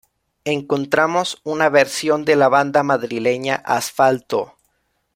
[0.45, 4.57] Encontramos una versión de la banda madrileña Asfalto.